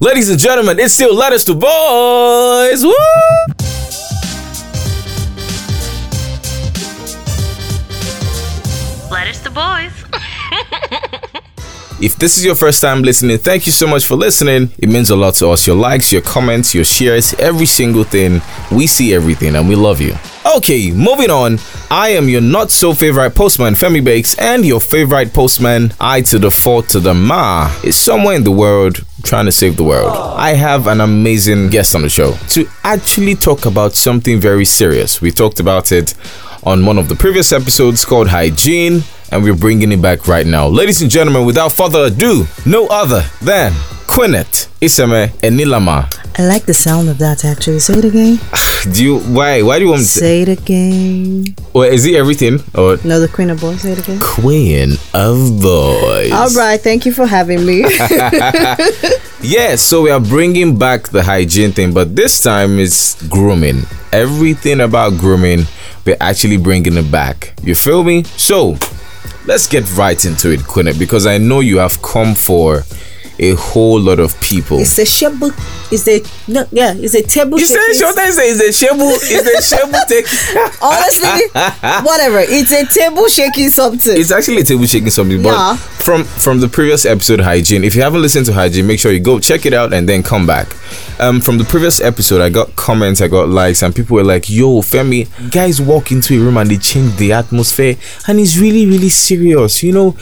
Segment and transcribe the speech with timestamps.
[0.00, 2.84] Ladies and gentlemen, it's still Letters to Boys.
[2.84, 2.94] Woo!
[9.10, 9.92] Letters to boys.
[12.00, 14.70] If this is your first time listening, thank you so much for listening.
[14.78, 15.66] It means a lot to us.
[15.66, 18.40] Your likes, your comments, your shares, every single thing.
[18.70, 20.14] We see everything and we love you.
[20.58, 21.58] Okay, moving on.
[21.90, 26.38] I am your not so favorite postman, Femi Bakes, and your favorite postman, I to
[26.38, 30.10] the four to the ma, is somewhere in the world trying to save the world.
[30.16, 35.20] I have an amazing guest on the show to actually talk about something very serious.
[35.20, 36.14] We talked about it
[36.64, 40.66] on one of the previous episodes called Hygiene, and we're bringing it back right now.
[40.68, 43.72] Ladies and gentlemen, without further ado, no other than
[44.06, 46.08] Quinette Iseme Enilama.
[46.38, 47.80] I like the sound of that actually.
[47.80, 48.38] Say it again.
[48.84, 51.54] Do you why why do you want me to Say it again.
[51.74, 53.80] or is it everything or No, the Queen of Boys.
[53.82, 54.20] Say it again.
[54.20, 56.30] Queen of Boys?
[56.32, 56.80] All right.
[56.80, 57.84] Thank you for having me.
[59.40, 63.82] Yes, so we are bringing back the hygiene thing, but this time it's grooming.
[64.12, 65.64] Everything about grooming,
[66.04, 67.54] we're actually bringing it back.
[67.62, 68.24] You feel me?
[68.24, 68.76] So
[69.46, 72.82] let's get right into it, Quinette, because I know you have come for
[73.40, 74.78] a whole lot of people.
[74.80, 75.50] it's a shebu.
[75.92, 76.66] It's a no.
[76.72, 76.94] Yeah.
[76.96, 77.58] It's a table.
[77.58, 80.26] You say shaking- short time say it's a shebu, it's a shebu take.
[80.82, 81.48] Honestly,
[82.04, 82.38] whatever.
[82.40, 84.16] It's a table shaking something.
[84.16, 85.76] It's actually a table shaking something, but Yeah.
[85.76, 87.84] from from the previous episode, hygiene.
[87.84, 90.22] If you haven't listened to hygiene, make sure you go check it out and then
[90.22, 90.68] come back.
[91.20, 94.48] Um, from the previous episode, I got comments, I got likes, and people were like,
[94.48, 98.86] "Yo, Femi, guys walk into a room and they change the atmosphere, and it's really
[98.86, 99.82] really serious.
[99.82, 100.16] You know,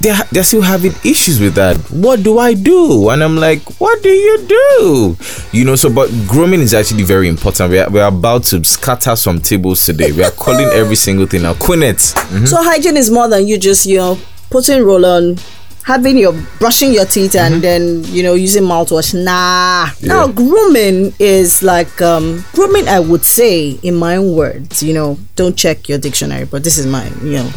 [0.00, 1.76] they're, they're still having issues with that.
[1.90, 3.10] What do I do?
[3.10, 5.16] And I'm like, what do you do?
[5.52, 7.70] You know, so but grooming is actually very important.
[7.70, 10.12] We are, we are about to scatter some tables today.
[10.12, 11.54] We are calling every single thing now.
[11.54, 12.00] Quinette.
[12.00, 14.18] So hygiene is more than you just you know
[14.50, 15.36] putting roll on,
[15.82, 19.12] having your brushing your teeth and then you know using mouthwash.
[19.14, 19.90] Nah.
[20.02, 22.88] Now grooming is like um grooming.
[22.88, 24.82] I would say in my own words.
[24.82, 27.12] You know, don't check your dictionary, but this is mine.
[27.22, 27.50] You know.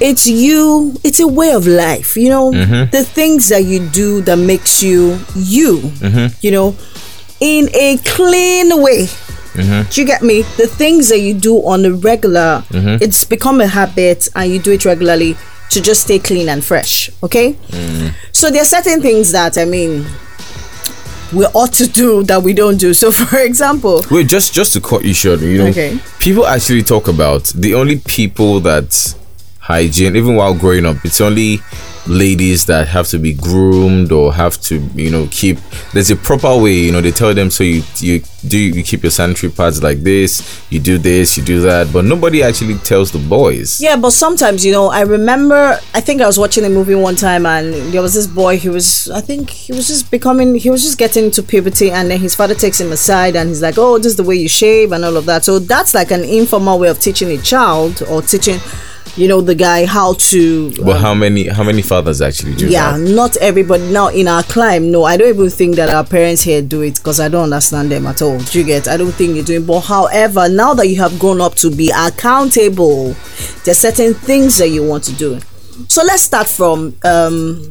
[0.00, 0.94] It's you.
[1.04, 2.16] It's a way of life.
[2.16, 2.90] You know mm-hmm.
[2.90, 5.78] the things that you do that makes you you.
[5.78, 6.36] Mm-hmm.
[6.40, 6.76] You know,
[7.40, 9.06] in a clean way.
[9.58, 9.90] Mm-hmm.
[9.90, 10.42] Do you get me?
[10.56, 14.70] The things that you do on a regular, it's become a habit and you do
[14.72, 15.36] it regularly
[15.70, 17.10] to just stay clean and fresh.
[17.22, 17.54] Okay?
[17.68, 18.14] Mm.
[18.32, 20.06] So there are certain things that I mean
[21.32, 22.94] we ought to do that we don't do.
[22.94, 25.98] So for example, Wait, just just to cut you short, you know, Okay.
[26.20, 29.14] people actually talk about the only people that
[29.68, 31.60] hygiene, even while growing up, it's only
[32.06, 35.58] ladies that have to be groomed or have to, you know, keep.
[35.92, 37.02] There's a proper way, you know.
[37.02, 40.80] They tell them so you you do you keep your sanitary pads like this, you
[40.80, 43.80] do this, you do that, but nobody actually tells the boys.
[43.80, 47.16] Yeah, but sometimes, you know, I remember, I think I was watching a movie one
[47.16, 50.70] time and there was this boy, he was, I think he was just becoming, he
[50.70, 53.76] was just getting into puberty and then his father takes him aside and he's like,
[53.76, 55.44] oh, this is the way you shave and all of that.
[55.44, 58.60] So that's like an informal way of teaching a child or teaching,
[59.18, 60.70] you know, the guy how to.
[60.82, 63.00] But how many how many fathers actually do yeah, that?
[63.00, 63.90] not everybody.
[63.90, 66.96] Now, in our climb, no, I don't even think that our parents here do it
[66.96, 68.38] because I don't understand them at all.
[68.38, 68.86] Do you get?
[68.86, 69.66] I don't think they do it.
[69.66, 73.16] But however, now that you have grown up to be accountable,
[73.64, 75.40] there's certain things that you want to do.
[75.88, 77.70] So let's start from um,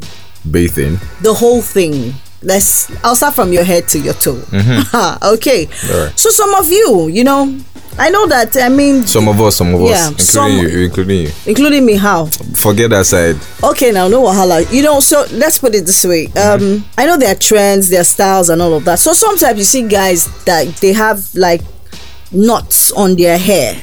[0.52, 1.00] Bathing.
[1.22, 2.14] the whole thing.
[2.44, 2.92] Let's.
[3.04, 4.44] I'll start from your head to your toe.
[5.34, 5.68] okay.
[5.90, 6.20] Alright.
[6.20, 7.58] So some of you, you know,
[8.00, 8.56] I know that.
[8.58, 11.32] I mean, Some of us, some of Yeah, us, some- including you, including you.
[11.46, 12.26] including me, how?
[12.56, 13.38] Forget that side.
[13.64, 14.72] Okay, now no wahala.
[14.72, 16.28] You know, so let's put it this way.
[16.36, 19.00] Um, I know there are trends, there are styles, and all of that.
[19.00, 21.62] So sometimes you see guys that they have like
[22.32, 23.82] knots on their hair,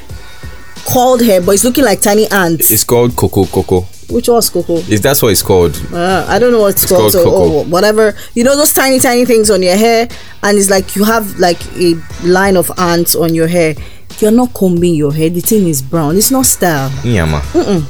[0.84, 2.70] called hair, but it's looking like tiny ants.
[2.70, 3.86] It's called Coco Coco.
[4.10, 4.74] Which was Coco?
[4.76, 5.74] Is that's what it's called?
[5.90, 7.12] Uh, I don't know what it's, called.
[7.12, 8.14] called so, oh, whatever.
[8.34, 10.08] You know those tiny, tiny things on your hair,
[10.42, 13.74] and it's like you have like a line of ants on your hair.
[14.20, 15.28] You're not combing your hair.
[15.28, 16.16] The thing is brown.
[16.16, 16.90] It's not style.
[17.04, 17.42] Yeah, man.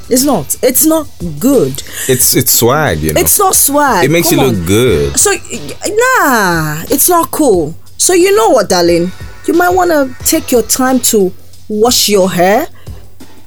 [0.08, 0.56] It's not.
[0.62, 1.06] It's not
[1.38, 1.72] good.
[2.08, 3.20] It's it's swag, you know.
[3.20, 4.04] It's not swag.
[4.04, 4.54] it makes Come you on.
[4.54, 5.18] look good.
[5.18, 7.74] So nah, it's not cool.
[7.96, 9.10] So you know what, darling?
[9.46, 11.32] You might want to take your time to
[11.68, 12.66] wash your hair.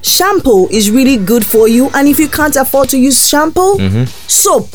[0.04, 4.04] Shampoo is really good for you, and if you can't afford to use shampoo, Mm-hmm.
[4.28, 4.70] soap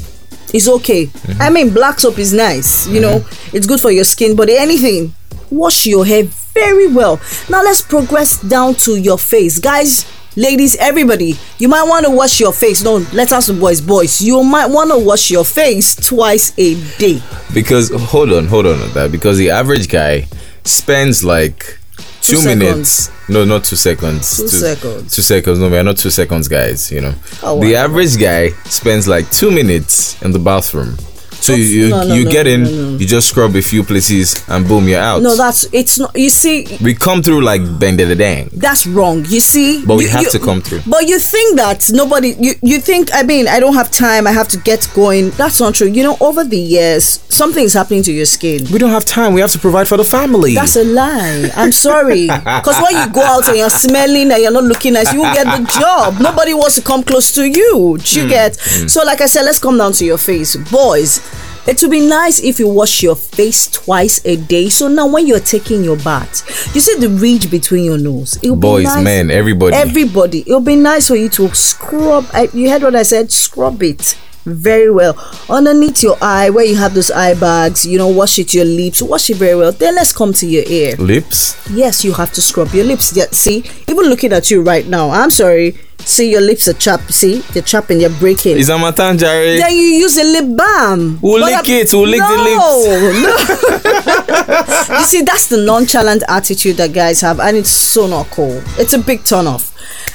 [0.53, 1.09] is okay.
[1.41, 2.87] I mean, black soap is nice.
[2.89, 3.57] You know, Mm-hmm.
[3.57, 4.37] it's good for your skin.
[4.37, 5.15] But anything,
[5.51, 7.21] wash your hair very well.
[7.49, 10.07] Now let's progress down to your face, guys.
[10.35, 12.83] Ladies, everybody, you might want to wash your face.
[12.83, 14.23] No, let us boys, boys.
[14.23, 17.21] You might want to wash your face twice a day.
[17.53, 19.13] Because hold on, hold on on that.
[19.13, 20.27] Because the average guy
[20.65, 21.79] spends like
[22.23, 23.11] two, Two minutes.
[23.29, 24.39] No, not two seconds.
[24.39, 25.15] Two seconds.
[25.15, 25.59] Two seconds.
[25.59, 26.91] No, we are not two seconds, guys.
[26.91, 30.97] You know, Oh, the average guy spends like two minutes in the bathroom.
[31.43, 32.99] So you you, no, no, you no, get in, no, no.
[32.99, 35.23] You just scrub a few places and boom, you're out.
[35.23, 36.15] No, that's it's not.
[36.17, 38.49] You see, we come through like bang da dang.
[38.53, 39.25] that's wrong.
[39.29, 40.83] You see, But we You- have you- to come through.
[40.87, 43.11] But you think that nobody, you you think.
[43.13, 44.27] I mean, I don't have time.
[44.27, 45.31] I have to get going.
[45.31, 45.89] That's not true.
[45.89, 48.67] You know, over the years, something is happening to your skin.
[48.73, 49.35] We don't have time.
[49.35, 50.55] We have to provide for the family.
[50.55, 51.51] That's a lie.
[51.57, 52.29] I'm sorry.
[52.63, 55.35] Because when you go out and you're smelling and you're not looking nice, you won't
[55.35, 56.21] get the job.
[56.21, 57.99] Nobody wants to come close to you.
[57.99, 58.29] Do you hmm.
[58.29, 58.57] get?
[58.61, 58.87] Hmm.
[58.89, 60.55] So, like I said, let's come down to your face.
[60.71, 61.21] Boys,
[61.67, 64.69] it would be nice if you wash your face twice a day.
[64.69, 68.37] So now when you're taking your bath, you see the ridge between your nose.
[68.43, 69.05] It'll Boys, be nice.
[69.05, 69.77] men, everybody.
[69.77, 70.41] Everybody.
[70.41, 72.27] It'll be nice for you to scrub.
[72.53, 73.31] You heard what I said?
[73.31, 75.15] Scrub it very well
[75.49, 79.01] underneath your eye where you have those eye bags you know wash it your lips
[79.03, 81.57] wash it very well then let's come to your ear Lips.
[81.71, 83.59] yes you have to scrub your lips yeah, see
[83.89, 87.63] even looking at you right now i'm sorry see your lips are chapped see they're
[87.63, 89.59] chapping they're breaking Is Amatan Jerry?
[89.59, 91.19] then you use a lip balm.
[91.23, 93.37] We'll lick it, we'll lick the no, no.
[94.99, 98.61] you see, that's the nonchalant attitude that guys have, and it's so not cool.
[98.79, 99.72] It's a big turn off.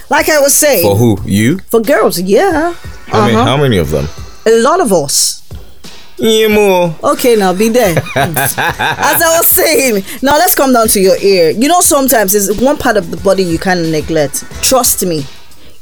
[0.09, 1.17] Like I was saying, For who?
[1.25, 1.59] You?
[1.69, 2.73] for girls, yeah,
[3.07, 3.45] How, many, Uh-huh.
[3.45, 4.07] how many of them?
[4.45, 5.43] a lot of us.
[6.19, 6.95] Yeah, more.
[7.03, 7.95] Okay, now be there.
[8.15, 8.57] As
[9.21, 11.51] I was saying, now let's come down to your ear.
[11.51, 14.43] You know, sometimes it's one part of the body you kind of neglect.
[14.63, 15.25] Trust me.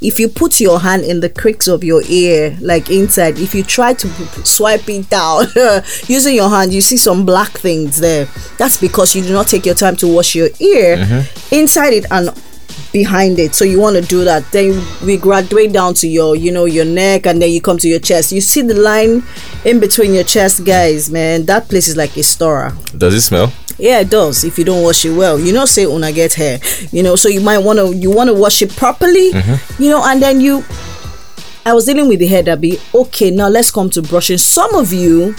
[0.01, 3.63] If you put your hand in the cricks of your ear, like inside, if you
[3.63, 4.07] try to
[4.45, 5.45] swipe it down
[6.07, 8.27] using your hand, you see some black things there.
[8.57, 12.29] That's because you do not take your time to wash your ear inside it and
[12.95, 13.53] behind it.
[13.53, 14.49] So you want to do that.
[14.53, 17.89] Then we graduate down to your, you know, your neck, and then you come to
[17.89, 18.31] your chest.
[18.31, 19.21] You see the line
[19.65, 21.11] in between your chest, guys.
[21.11, 22.71] Man, that place is like a store.
[22.97, 23.51] Does it smell?
[23.77, 24.45] Yeah, it does.
[24.45, 26.61] If you don't wash it well, you know, say una get hair.
[26.93, 29.33] You know, so you might want to you want to wash it properly.
[29.33, 29.83] Mm-hmm.
[29.83, 30.63] You know, and then you.
[31.65, 33.29] I was dealing with the hair that be okay.
[33.29, 34.37] Now let's come to brushing.
[34.37, 35.35] Some of you,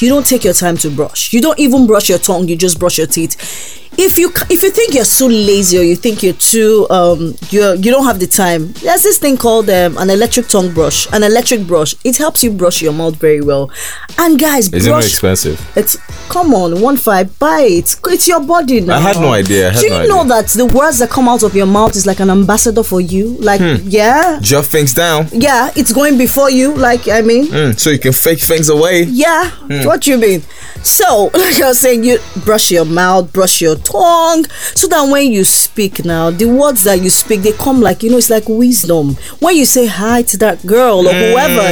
[0.00, 1.32] you don't take your time to brush.
[1.32, 2.46] You don't even brush your tongue.
[2.48, 3.79] You just brush your teeth.
[3.98, 7.60] If you if you think you're so lazy or you think you're too um you
[7.74, 11.06] you don't have the time, there's this thing called um, an electric tongue brush.
[11.12, 11.94] An electric brush.
[12.04, 13.70] It helps you brush your mouth very well.
[14.16, 15.60] And guys, Is it not expensive?
[15.76, 15.96] it's
[16.28, 17.96] come on, one five, buy it.
[18.06, 18.96] It's your body now.
[18.96, 20.42] I had no idea, had Do you no know idea.
[20.42, 23.36] that the words that come out of your mouth is like an ambassador for you?
[23.40, 23.76] Like, Hmm.
[23.88, 25.28] yeah, Jot things down.
[25.32, 26.74] yeah, it's going before you.
[26.74, 29.02] Like, I mean, Mm, so you can fake things away.
[29.04, 29.50] yeah.
[29.50, 29.84] Hmm.
[29.84, 30.42] What you mean?
[30.82, 34.44] So, like I was saying, you brush your mouth, brush your tongue,
[34.74, 38.10] so that when you speak now, the words that you speak they come like you
[38.10, 39.14] know, it's like wisdom.
[39.40, 41.62] When you say hi to that girl or whoever,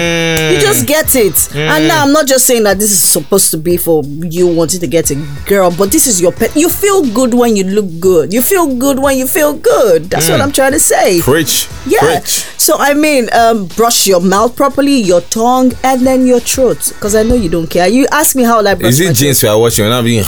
[0.52, 0.60] you mm.
[0.60, 1.54] just get it.
[1.54, 1.88] And mm.
[1.88, 4.86] now I'm not just saying that this is supposed to be for you wanting to
[4.86, 5.16] get a
[5.46, 6.54] girl, but this is your pet.
[6.56, 8.32] You feel good when you look good.
[8.32, 10.04] You feel good when you feel good.
[10.04, 10.44] That's what mm.
[10.44, 11.20] I'm trying to say.
[11.20, 11.68] Preach.
[11.86, 12.00] Yeah.
[12.20, 12.44] Preach.
[12.58, 16.92] So I mean, um, brush your mouth properly, your tongue, and then your throat.
[16.94, 17.88] Because I know you don't care.
[17.88, 19.84] You ask me how I brush Is it jeans we are watching?
[19.84, 20.24] We're not being.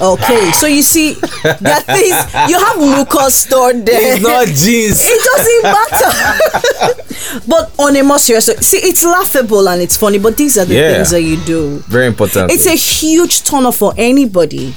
[0.00, 4.14] Okay, so you see, that things you have mucus stored there.
[4.14, 5.00] It's not jeans.
[5.02, 7.42] it doesn't matter.
[7.48, 10.18] but on a more serious, see, it's laughable and it's funny.
[10.18, 10.94] But these are the Yeah.
[10.94, 11.78] things that you do.
[11.88, 12.52] Very important.
[12.52, 14.72] It's a huge turn off for anybody.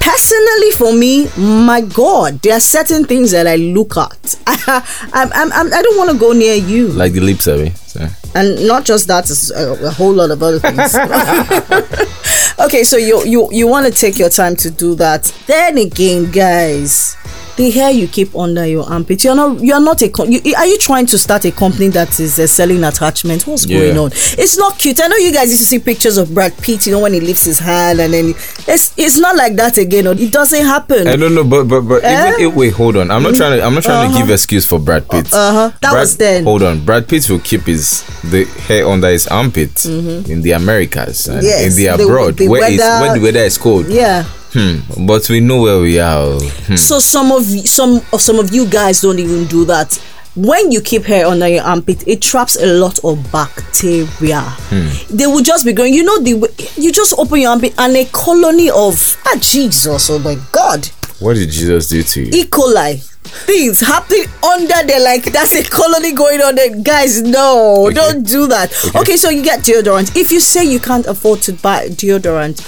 [0.00, 4.34] Personally, for me, my God, there are certain things that I look at.
[4.46, 4.82] I,
[5.12, 6.88] I'm, I'm, I'm, I don't want to go near you.
[6.88, 7.70] like the lips, Abby.
[7.70, 8.06] So.
[8.34, 10.94] and not just that, it's a, a whole lot of other things.
[12.58, 15.24] okay, so you you you want to take your time to do that.
[15.46, 17.16] Then again, guys,
[17.56, 20.78] the hair you keep under your armpit, you're not you're not a you, are you
[20.78, 23.46] trying to start a company that is uh, selling attachments?
[23.46, 23.78] What's Yeah.
[23.80, 24.10] going on?
[24.12, 25.00] It's not cute.
[25.02, 27.20] I know you guys used to see pictures of Brad Pitt, you know, when he
[27.20, 28.30] lifts his hand and then
[28.66, 30.06] it's it's not like that again.
[30.06, 31.06] It doesn't happen.
[31.06, 32.28] I don't know, but but but Eh?
[32.30, 33.10] even if, wait, hold on.
[33.10, 33.64] I'm not trying to.
[33.64, 35.32] I'm not trying to give excuse for Brad Pitt.
[35.32, 35.70] Uh-huh.
[35.80, 36.44] That Brad, was then.
[36.44, 41.28] Hold on, Brad Pitt will keep his the hair under his armpit in the Americas
[41.28, 41.46] and Mm-hmm.
[41.46, 43.86] Yes, in the the- abroad the where it's- weather- when the weather is cold.
[43.88, 44.24] yeah.
[44.54, 45.06] Hmm.
[45.06, 46.22] But we know where we are.
[46.22, 46.38] oh.
[46.66, 46.76] Hmm.
[46.76, 49.94] So some of some of some of you guys don't even do that.
[50.36, 54.40] When you keep hair under your armpit, it traps a lot of bacteria.
[54.40, 55.16] Hmm.
[55.16, 55.92] They will just be going.
[55.94, 60.18] You know, the you just open your armpit and a colony of ah Jesus, oh
[60.18, 60.86] my God,
[61.20, 62.30] What did Jesus do to you?
[62.32, 62.44] E.
[62.46, 63.10] coli.
[63.46, 66.70] Things happening under there, like that's a colony going on there.
[66.82, 67.94] Guys, no, Okay.
[67.94, 68.70] don't do that.
[68.94, 69.16] Okay.
[69.16, 70.14] so you get deodorant.
[70.16, 72.60] If you say you can't afford to buy deodorant,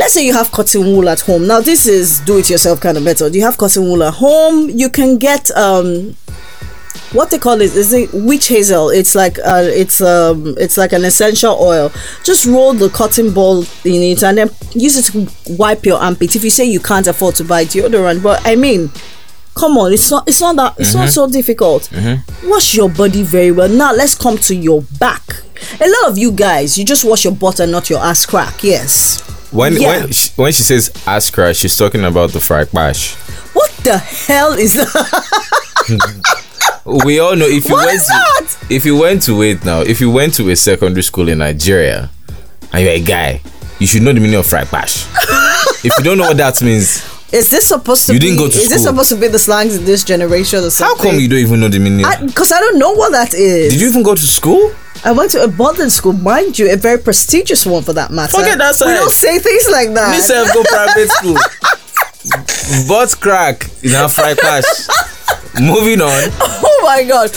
[0.00, 2.96] let's say you have cotton wool at home now this is do it yourself kind
[2.96, 6.16] of method you have cotton wool at home you can get um
[7.12, 10.92] what they call it is it witch hazel it's like uh it's um it's like
[10.94, 11.92] an essential oil
[12.24, 15.28] just roll the cotton ball in it and then use it to
[15.58, 18.90] wipe your armpit if you say you can't afford to buy deodorant but i mean
[19.56, 21.90] Come on, it's not it's not that it's not so difficult.
[22.44, 23.68] Wash your body very well.
[23.68, 25.42] Now let's come to your back.
[25.80, 28.62] A lot of you guys, you just wash your butt and not your ass crack.
[28.62, 29.20] Yes.
[29.50, 29.88] When Yeah.
[30.04, 33.14] when she, when she says ask her, she's talking about the fried bash.
[33.52, 35.50] What the hell is that?
[36.84, 40.00] We all know if you What went to, if you went to it now, if
[40.00, 42.10] you went to a secondary school in Nigeria
[42.72, 43.40] and you're a guy,
[43.78, 45.06] you should know the meaning of fried bash.
[45.84, 48.26] if you don't know what that means, Is this supposed to You be?
[48.26, 50.84] didn't go to is this supposed to be the slangs in this generation or something?
[50.86, 51.10] how something?
[51.12, 52.04] come you don't even know the meaning?
[52.26, 53.72] Because I, don't know what that is.
[53.72, 54.72] Did you even go to school?
[55.04, 58.36] I went to a boarding school, mind you, a very prestigious one for that matter.
[58.36, 58.94] Forget that We side.
[58.96, 60.10] don't say things like that.
[60.10, 61.36] Me self go private school.
[62.88, 64.64] Butt crack in a fried bash.
[65.60, 66.30] Moving on.
[66.40, 67.30] oh my god.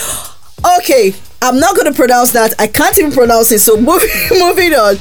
[0.80, 2.54] Okay, I'm not gonna pronounce that.
[2.60, 3.60] I can't even pronounce it.
[3.60, 4.98] So moving moving on.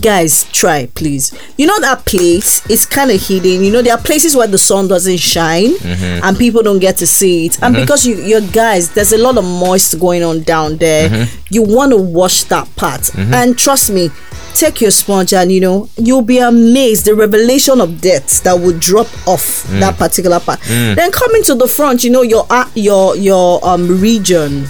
[0.00, 1.32] Guys, try please.
[1.56, 3.64] You know that place is kind of hidden.
[3.64, 6.24] You know there are places where the sun doesn't shine mm-hmm.
[6.24, 7.60] and people don't get to see it.
[7.62, 7.82] And mm-hmm.
[7.82, 11.08] because you you're guys, there's a lot of moist going on down there.
[11.08, 11.46] Mm-hmm.
[11.50, 13.12] You want to wash that part.
[13.16, 14.10] And trust me,
[14.54, 18.78] take your sponge and you know you'll be amazed the revelation of death that would
[18.78, 19.80] drop off mm.
[19.80, 20.60] that particular part.
[20.60, 20.94] Mm.
[20.94, 24.66] Then coming to the front, you know your uh, your your um region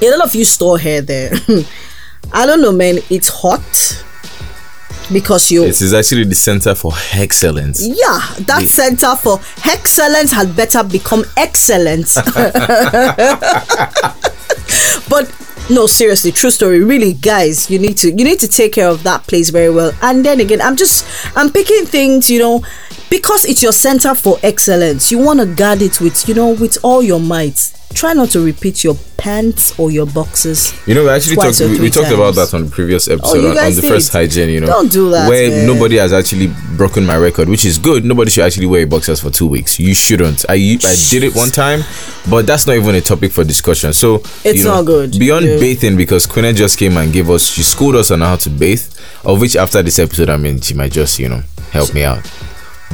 [0.00, 1.32] a lot of you store hair there.
[2.32, 2.98] I don't know, man.
[3.10, 4.04] It's hot
[5.12, 5.64] because you.
[5.64, 7.86] It is actually the center for excellence.
[7.86, 12.14] yeah, that center for excellence had better become excellent.
[15.08, 15.32] but
[15.70, 16.82] no, seriously, true story.
[16.82, 19.92] Really, guys, you need to you need to take care of that place very well.
[20.02, 22.62] And then again, I'm just I'm picking things, you know,
[23.10, 25.10] because it's your center for excellence.
[25.10, 27.72] You want to guard it with you know with all your might.
[27.94, 30.74] Try not to repeat your pants or your boxes.
[30.86, 31.58] You know, we actually talked.
[31.58, 34.12] We, we talked about that on the previous oh, episode you on, on the first
[34.12, 34.50] hygiene.
[34.50, 35.66] You know, Don't do that, Where man.
[35.66, 38.04] nobody has actually broken my record, which is good.
[38.04, 39.80] Nobody should actually wear boxers for two weeks.
[39.80, 40.44] You shouldn't.
[40.50, 41.80] I I did it one time,
[42.28, 43.94] but that's not even a topic for discussion.
[43.94, 45.18] So It's you know, not good.
[45.18, 45.58] Beyond Yeah.
[45.58, 47.48] bathing, because Quinn just came and gave us.
[47.48, 48.84] She schooled us on how to bathe.
[49.24, 52.24] Of which, after this episode, I mean, she might just you know help me out.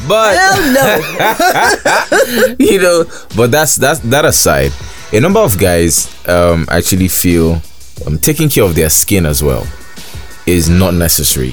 [0.09, 2.55] But Hell no.
[2.59, 3.05] you know
[3.37, 4.73] but that's that's that aside
[5.13, 7.63] a number of guys um actually feel
[8.07, 9.67] um, taking care of their skin as well
[10.47, 11.53] is not necessary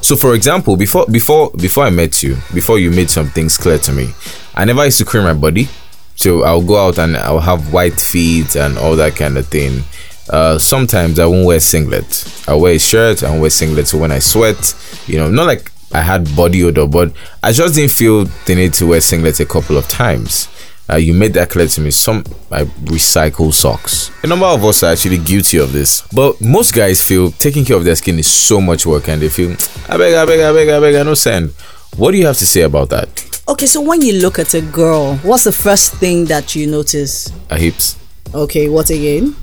[0.00, 3.78] so for example before before before i met you before you made some things clear
[3.78, 4.10] to me
[4.54, 5.68] i never used to cream my body
[6.14, 9.82] so i'll go out and i'll have white feet and all that kind of thing
[10.28, 12.42] uh, sometimes I won't wear singlet.
[12.48, 13.86] I wear a shirt and wear singlet.
[13.86, 14.74] So when I sweat,
[15.06, 17.10] you know, not like I had body odor, but
[17.42, 20.48] I just didn't feel the need to wear singlet a couple of times.
[20.88, 21.90] Uh, you made that clear to me.
[21.90, 24.10] Some I recycle socks.
[24.22, 27.76] A number of us are actually guilty of this, but most guys feel taking care
[27.76, 29.52] of their skin is so much work, and they feel,
[29.88, 31.50] I beg, I beg, I beg, I beg, I no send.
[31.96, 33.08] What do you have to say about that?
[33.48, 37.32] okay, so when you look at a girl, what's the first thing that you notice?
[37.50, 37.96] A hips,
[38.34, 39.34] Okay, what again?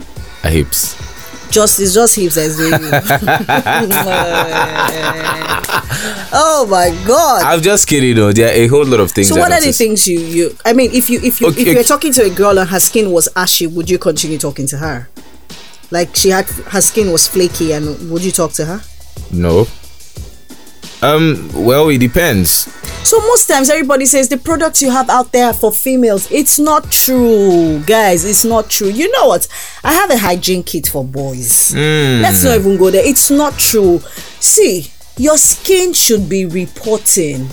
[0.43, 0.93] a hips.
[1.53, 2.73] Just it's just hips as doing
[6.33, 7.43] oh my god.
[7.43, 8.31] I'm just kidding, though.
[8.31, 9.29] There are a whole lot of things.
[9.29, 11.67] So what are the things you you I mean if you if you Okay, if
[11.67, 14.77] you're talking to a girl and her skin was ashy, would you continue talking to
[14.79, 15.07] her?
[15.91, 18.81] Like she had her skin was flaky and would you talk to her?
[19.31, 19.67] No.
[21.03, 21.51] Um.
[21.53, 22.65] Well, it depends.
[23.03, 26.31] So most times everybody says the products you have out there for females.
[26.31, 28.23] It's not true, guys.
[28.23, 28.87] It's not true.
[28.87, 29.47] You know what?
[29.83, 31.73] I have a hygiene kit for boys.
[31.73, 32.21] Hmm.
[32.21, 33.05] Let's not even go there.
[33.05, 33.99] It's not true.
[34.39, 37.49] See, your skin should be reporting.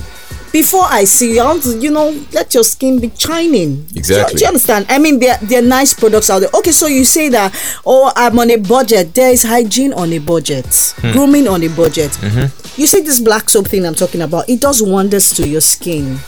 [0.52, 3.86] Before I see you, I want to, you know, let your skin be shining.
[3.94, 4.34] Exactly.
[4.38, 4.86] Do you understand?
[4.88, 6.50] I mean, there there are nice products out there.
[6.52, 7.54] Okay, so you say that,
[7.86, 9.14] oh, I'm on a budget.
[9.14, 10.66] There is hygiene on a budget,
[10.98, 11.12] hmm.
[11.12, 12.10] grooming on a budget.
[12.18, 12.80] Mm-hmm.
[12.80, 14.48] You see this black soap thing I'm talking about?
[14.48, 16.18] It does wonders to your skin.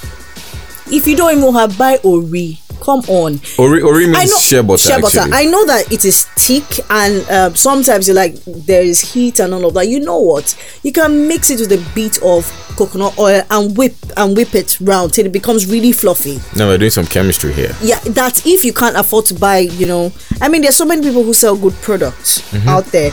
[0.86, 3.40] If you don't even have buy Ori, come on.
[3.58, 4.78] Ori, Ori means I know shea butter.
[4.78, 5.20] shea butter.
[5.32, 9.52] I know that it is thick, and um, sometimes you like there is heat and
[9.54, 9.88] all of that.
[9.88, 10.56] You know what?
[10.82, 14.78] You can mix it with a bit of coconut oil and whip and whip it
[14.80, 16.38] round till it becomes really fluffy.
[16.56, 17.74] no, we're doing some chemistry here.
[17.82, 21.02] Yeah, that if you can't afford to buy, you know, I mean, there's so many
[21.02, 23.10] people who sell good products out there.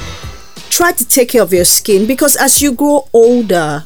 [0.69, 3.83] Try to take care of your skin because as you grow older,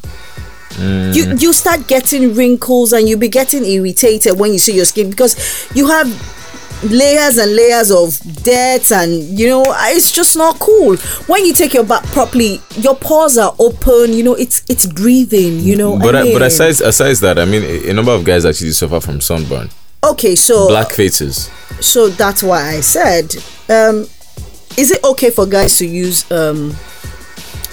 [0.80, 5.10] you you start getting wrinkles and you be getting irritated when you see your skin
[5.10, 5.36] because
[5.76, 6.08] you have
[6.92, 10.98] layers and layers of dirt and you know it's just not cool.
[11.28, 15.60] When you take your bath properly your pores are open you know it's it's breathing
[15.60, 18.26] you know But I I, but aside aside that, I mean, a, a number of
[18.26, 19.70] guys actually suffer from sunburn,
[20.04, 21.50] okay so black faces.
[21.80, 23.34] so that's why I said,
[23.70, 24.02] um,
[24.78, 26.76] is it okay for guys to use um,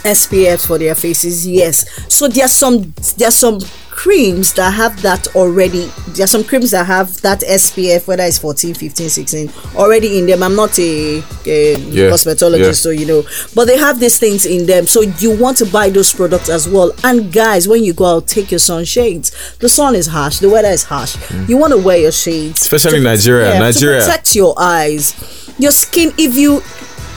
[0.05, 1.89] SPF for their faces, yes.
[2.13, 5.91] So there's some there's some creams that have that already.
[6.09, 10.43] There's some creams that have that SPF, whether it's 14, 15, 16, already in them.
[10.43, 12.73] I'm not a, a Yeah, cosmetologist, yeah.
[12.73, 13.23] so you know,
[13.55, 14.87] but they have these things in them.
[14.87, 16.93] So you want to buy those products as well.
[17.05, 19.33] And guys, when you go out, take your sunshades.
[19.59, 21.17] The sun is harsh, the weather is harsh.
[21.17, 21.49] Mm.
[21.51, 23.53] You want to wear your shades, Especially in Nigeria.
[23.53, 24.01] yeah, Nigeria.
[24.01, 25.15] to protect your eyes,
[25.59, 26.13] your skin.
[26.17, 26.63] If you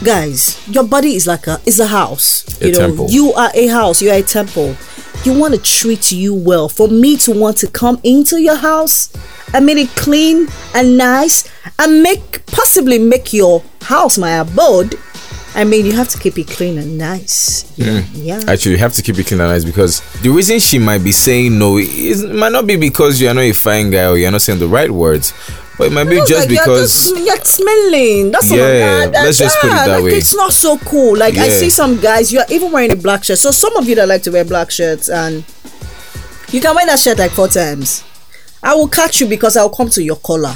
[0.04, 2.62] guys, your body is like a is a house.
[2.62, 3.08] A you know, temple.
[3.10, 4.02] you are a house.
[4.02, 4.76] You are a temple.
[5.24, 6.68] You want to treat you well.
[6.70, 9.12] For me to want to come into your house
[9.54, 14.96] and make it clean and nice and make possibly make your house my abode.
[15.56, 17.64] I mean, you have to keep it clean and nice.
[17.78, 18.08] Mm.
[18.14, 18.42] Yeah.
[18.48, 21.12] Actually, you have to keep it clean and nice because the reason she might be
[21.12, 24.32] saying no is might not be because you are not a fine guy or you're
[24.32, 25.32] not saying the right words,
[25.78, 28.32] but it might be No, just like, you're because just- you're smelling.
[28.32, 28.52] That's.
[28.52, 30.12] Yeah, that- let's just put it that like, way.
[30.12, 31.18] It's not so cool.
[31.18, 33.40] Like I see some guys, you're even wearing a black shirt.
[33.40, 35.44] So some of you that like to wear black shirts and
[36.52, 38.04] you can wear that shirt like four times.
[38.62, 40.56] I will catch you because I'll come to your collar.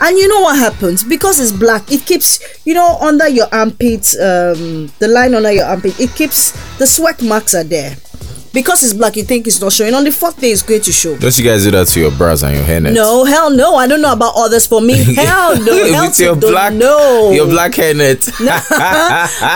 [0.00, 1.04] And you know what happens?
[1.04, 5.66] Because it's black, it keeps, you know, under your armpit, um, the line under your
[5.66, 7.94] armpit, it keeps the sweat marks are there.
[8.56, 9.92] Because it's black, you think it's not showing.
[9.92, 11.14] On the fourth day, it's going to show.
[11.18, 12.94] don't you guys do that to your bras and your hairnet?
[12.94, 13.74] No, hell no.
[13.76, 14.66] I don't know about others.
[14.66, 15.92] For me, hell no.
[15.92, 17.32] Hell With your black, no.
[17.32, 18.24] your black hairnet.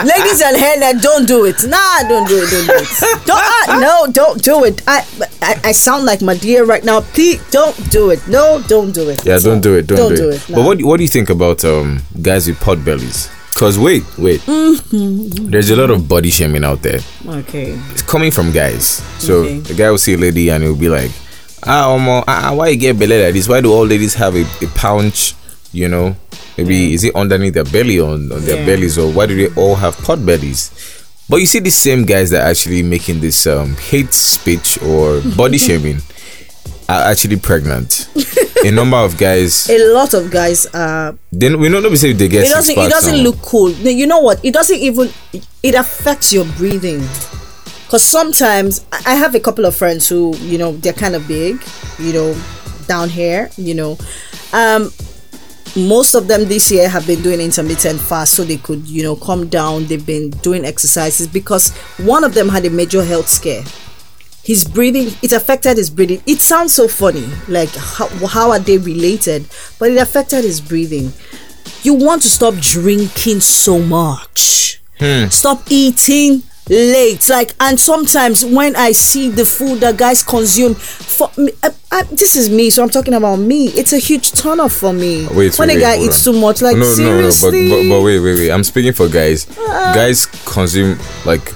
[0.04, 1.64] Ladies and hairnet, don't do it.
[1.66, 2.50] Nah, don't do it.
[2.50, 2.88] Don't do it.
[3.24, 3.38] Don't.
[3.40, 4.82] ah, no, don't do it.
[4.86, 4.98] I,
[5.40, 7.00] I I sound like my dear right now.
[7.00, 8.20] Please don't do it.
[8.28, 9.24] No, don't do it.
[9.24, 9.86] Yeah, don't do it.
[9.86, 10.48] Don't, Don't do, do it.
[10.50, 13.30] it, But what what do you think about um guys with pot bellies?
[13.60, 14.40] Cause wait, wait.
[14.48, 15.50] Mm-hmm.
[15.52, 17.00] There's a lot of body shaming out there.
[17.44, 17.76] Okay.
[17.92, 19.04] It's coming from guys.
[19.20, 19.58] So Okay.
[19.60, 21.10] the guy will see a lady and he'll be like,
[21.68, 23.48] ah, Omo, ah, ah, why you get belly like this?
[23.48, 25.34] Why do all ladies have a, a pouch?
[25.72, 26.16] You know,
[26.56, 28.66] maybe is it underneath their belly on, on their Yeah.
[28.66, 30.72] bellies, or why do they all have pot bellies?
[31.28, 35.20] But you see, the same guys that are actually making this um, hate speech or
[35.36, 36.00] body shaming
[36.90, 38.08] are actually pregnant.
[38.64, 41.16] a number of guys, A lot of guys are.
[41.32, 42.76] then we don't know we say they get It doesn't.
[42.76, 43.68] It doesn't look cool.
[43.82, 44.44] No, You know what?
[44.44, 45.10] It doesn't even.
[45.62, 47.00] It affects your breathing.
[47.86, 51.26] Because sometimes I I have a couple of friends who, you know, they're kind of
[51.26, 51.60] big,
[51.98, 52.36] you know,
[52.86, 53.98] down here, you know.
[54.52, 54.92] Um,
[55.76, 59.14] most of them this year have been doing intermittent fast so they could, you know,
[59.16, 59.86] come down.
[59.86, 63.62] They've been doing exercises because one of them had a major health scare.
[64.42, 66.22] His breathing, it affected his breathing.
[66.26, 69.46] It sounds so funny, like how, how are they related?
[69.78, 71.12] But it affected his breathing.
[71.82, 74.80] You want to stop drinking so much.
[74.98, 75.26] Hmm.
[75.28, 77.28] Stop eating late.
[77.28, 82.02] Like, and sometimes when I see the food that guys consume, for me, I, I,
[82.04, 83.66] this is me, so I'm talking about me.
[83.68, 85.26] It's a huge turn off for me.
[85.28, 87.50] Wait, when wait, a guy hold eats too much, like no, seriously.
[87.50, 87.76] no, no.
[87.76, 88.50] But, but but wait, wait, wait.
[88.50, 89.46] I'm speaking for guys.
[89.58, 89.94] Uh-uh.
[89.94, 91.52] guys consume like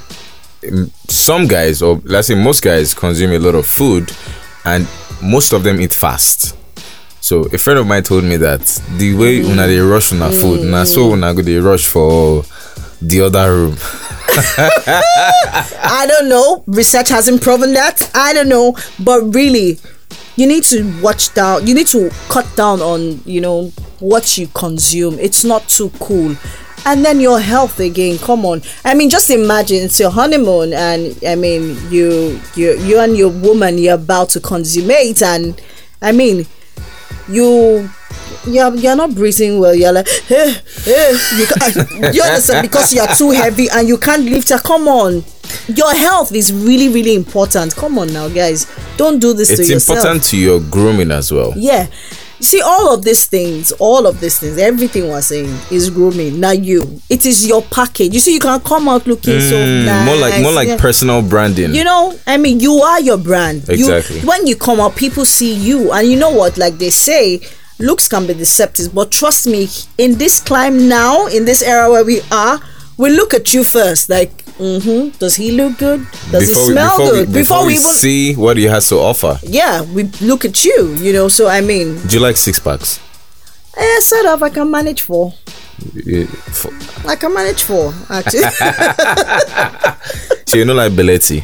[1.08, 4.10] some guys, or let's say most guys, consume a lot of food,
[4.64, 4.86] and
[5.22, 6.56] most of them eat fast.
[7.20, 8.60] So a friend of mine told me that
[8.98, 9.50] the way Mm.
[9.52, 12.44] una they rush una food, na so una go they rush for
[13.00, 13.76] the other room.
[15.82, 16.64] I don't know.
[16.66, 18.10] Research hasn't proven that.
[18.14, 18.76] I don't know.
[18.98, 19.78] But really,
[20.36, 21.66] you need to watch down.
[21.66, 25.18] You need to cut down on, you know, what you consume.
[25.18, 26.36] It's not too cool.
[26.86, 28.18] And then your health again.
[28.18, 28.60] Come on.
[28.84, 33.30] I mean, just imagine it's your honeymoon, and I mean, you, you, you and your
[33.30, 35.60] woman, you're about to consummate, and
[36.02, 36.46] I mean,
[37.28, 37.88] you
[38.46, 39.74] you're, you're not breathing well.
[39.74, 42.68] You're like hey, hey, you, can, you understand?
[42.68, 44.58] Because you're too heavy and you can't lift her.
[44.58, 45.24] Come on.
[45.68, 47.74] Your health is really really important.
[47.74, 48.66] Come on now guys.
[48.98, 49.98] Don't do this to It's yourself.
[49.98, 51.54] important to your grooming as well.
[51.56, 51.86] yeah
[52.44, 56.58] see all of these things all of these things everything we're saying is grooming not
[56.62, 60.06] you it is your package you see you can come out looking so Mm, nice
[60.06, 61.74] more like more like personal branding.
[61.74, 63.66] You know, I mean, you are your brand.
[63.68, 64.20] You- Exactly.
[64.20, 66.56] when you come out, people see you, and you know what?
[66.58, 67.40] Like they say,
[67.78, 72.04] looks can be deceptive, but trust me, in this climb now, in this era where
[72.04, 72.60] we are,
[72.96, 74.08] we look at you first.
[74.08, 76.06] Like, mm-hmm, does he look good?
[76.30, 77.28] Does before he smell before good?
[77.28, 79.38] we, before, we, see what he has to offer.
[79.42, 80.94] yeah, we look at you.
[80.94, 83.00] You know, so I mean, Do you like six packs?
[83.76, 84.42] eh, sort of.
[84.42, 85.32] I can manage four.
[86.06, 88.44] Eh, f- I can manage four actually.
[90.46, 91.42] So you know like Belletti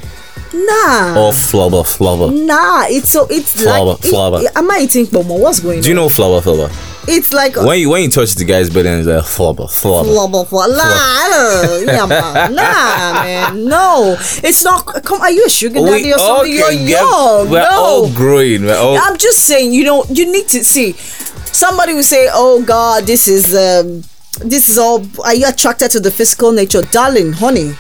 [0.54, 1.18] nah.
[1.18, 2.30] or flower flower.
[2.30, 4.40] Nah, it's so it's Flower, like flower.
[4.42, 5.36] It, am I eating pomo?
[5.38, 5.82] What's going on?
[5.82, 6.04] Do you on?
[6.04, 6.68] know flower flower?
[7.08, 10.04] It's like When you when you touch the guy's belly and it's like flower.
[10.04, 10.66] blah blah blah.
[10.66, 12.54] Nah, I yeah, man.
[12.54, 13.64] nah, man.
[13.64, 14.84] No, it's not.
[15.04, 16.52] Come, are you a sugar daddy or something?
[16.52, 17.48] You're young.
[17.50, 18.64] We're no, all growing.
[18.64, 19.72] We're all I'm just saying.
[19.72, 20.92] You know, you need to see.
[20.92, 24.02] Somebody will say, "Oh God, this is um,
[24.46, 27.74] this is all." Are you attracted to the physical nature, darling, honey?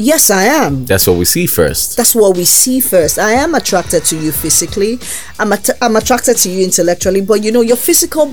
[0.00, 0.84] Yes, I am.
[0.86, 1.96] That's what we see first.
[1.96, 3.18] That's what we see first.
[3.18, 5.00] I am attracted to you physically.
[5.40, 8.32] I'm att- I'm attracted to you intellectually, but you know your physical.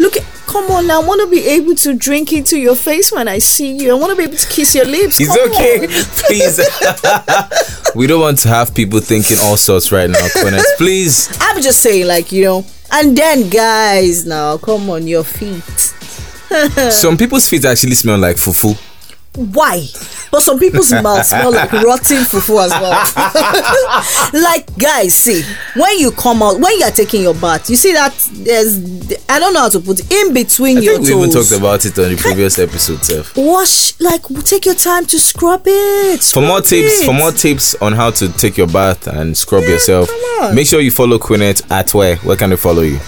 [0.00, 0.14] Look,
[0.48, 1.00] come on now.
[1.00, 3.92] I want to be able to drink into your face when I see you.
[3.92, 5.20] I want to be able to kiss your lips.
[5.20, 5.82] It's Come okay.
[5.82, 5.88] on.
[6.26, 6.60] Please.
[7.94, 10.64] we don't want to have people thinking all sorts right now, Quinette.
[10.78, 11.28] Please.
[11.40, 12.64] I'm just saying, like you know.
[12.90, 15.62] And then, guys, now come on, your feet.
[16.92, 18.76] Some people's feet actually smell like fufu.
[19.38, 19.86] Why?
[20.30, 24.42] But some people's mouths smell like rotten fufu as well.
[24.42, 25.42] like guys, see,
[25.74, 28.78] when you come out, when you are taking your bath, you see that there's
[29.28, 31.52] I don't know how to put it in between I your think we even talked
[31.52, 32.98] about it on the previous episode.
[33.36, 36.22] Wash, like take your time to scrub it.
[36.22, 37.06] For more scrub tips, it.
[37.06, 40.10] for more tips on how to take your bath and scrub Yeah, yourself,
[40.54, 42.16] make sure you follow Quinette at where?
[42.16, 42.98] Where can they follow you?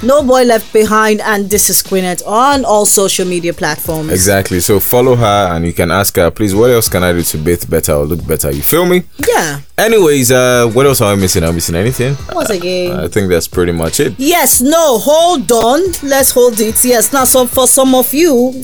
[0.00, 4.12] No boy left behind, and this is Quinette on all social media platforms.
[4.12, 4.60] Exactly.
[4.60, 7.38] So follow her and you can ask her, please, what else can I do to
[7.38, 8.52] bathe better or look better?
[8.52, 9.02] You feel me?
[9.28, 9.60] Yeah.
[9.76, 11.42] Anyways, uh, what else am I missing?
[11.42, 12.16] Am I missing anything?
[12.32, 12.96] Once again.
[12.98, 14.14] I think that's pretty much it.
[14.18, 15.80] Yes, no, hold on.
[16.04, 16.84] Let's hold it.
[16.84, 18.54] Yes, now so for some of you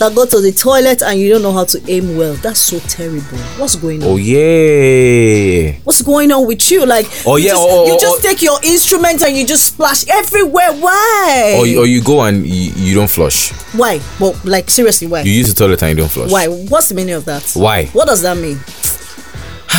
[0.00, 2.78] that go to the toilet and you don't know how to aim well, that's so
[2.80, 3.38] terrible.
[3.58, 4.08] What's going on?
[4.08, 5.72] Oh yeah.
[5.84, 6.86] What's going on with you?
[6.86, 8.28] Like, Oh, you yeah, just, oh, oh, you oh, just oh.
[8.28, 10.72] take your instrument and you just splash everywhere.
[10.72, 11.56] Why?
[11.58, 13.50] Or, you- or you go and you, you don't flush.
[13.74, 14.00] why?
[14.18, 15.20] Well, like seriously, why?
[15.22, 16.30] You use the toilet and you don't flush.
[16.32, 16.46] why?
[16.48, 17.50] What's the meaning of that?
[17.54, 17.86] Why?
[17.86, 18.58] What does that mean?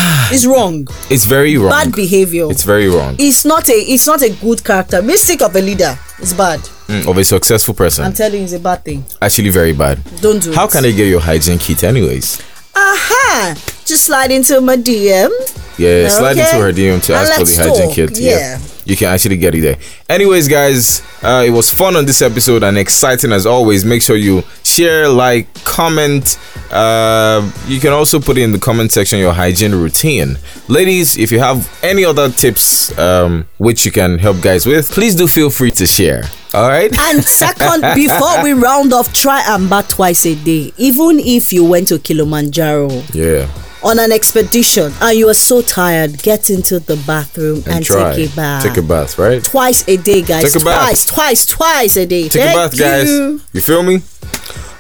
[0.31, 0.87] it's wrong.
[1.09, 1.69] It's very wrong.
[1.69, 2.49] Bad behavior.
[2.49, 3.15] It's very wrong.
[3.19, 3.73] it's not a.
[3.73, 5.01] It's not a good character.
[5.01, 5.97] Mistake of a leader.
[6.19, 6.59] It's bad.
[6.87, 8.05] Mm, of a successful person.
[8.05, 9.05] I'm telling you, it's a bad thing.
[9.21, 9.99] Actually, very bad.
[10.21, 10.55] Don't do it.
[10.55, 10.71] How it.
[10.71, 12.41] can I get your hygiene kit, anyways?
[12.75, 13.55] Aha!
[13.85, 15.29] Just slide into my DM.
[15.77, 16.41] Yeah, slide Okay.
[16.41, 17.95] into her DM to ask for the hygiene talk.
[17.95, 18.19] kit.
[18.19, 18.59] Yeah.
[18.91, 19.77] You can actually get it there.
[20.10, 23.86] Anyways, guys, uh, it was fun on this episode and exciting as always.
[23.86, 26.38] Make sure you share, like, comment.
[26.69, 30.38] Uh, you can also put in the comment section your hygiene routine.
[30.67, 35.15] Ladies, if you have any other tips um, which you can help guys with, please
[35.15, 36.23] do feel free to share.
[36.54, 36.91] All right?
[36.99, 40.73] And second, before we round off, try and bat twice a day.
[40.77, 43.47] Even if you went to Kilimanjaro Yeah.
[43.84, 48.15] On an expedition and you are so tired, get into the bathroom and, And, try.
[48.15, 48.63] take a bath.
[48.63, 49.44] Take a bath, right?
[49.44, 50.52] Twice a day, guys.
[50.54, 50.82] Take a bath.
[50.88, 52.24] twice, twice, twice a day.
[52.30, 53.10] Take Thank a bath, guys.
[53.10, 53.39] you.
[53.62, 53.98] Feel me?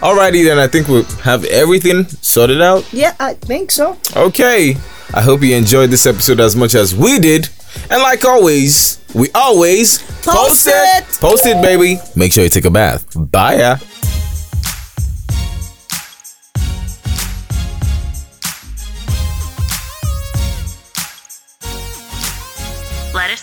[0.01, 2.91] Alrighty, then I think we have everything sorted out.
[2.91, 3.97] Yeah, I think so.
[4.15, 4.75] Okay.
[5.13, 7.49] I hope you enjoyed this episode as much as we did.
[7.89, 11.03] And like always, we always Post it.
[11.19, 11.97] Post it, baby.
[12.15, 13.05] Make sure you take a bath.
[13.15, 13.77] Bye.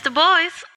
[0.08, 0.57] The boys.